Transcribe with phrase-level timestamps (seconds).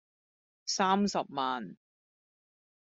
[0.65, 1.77] 三十萬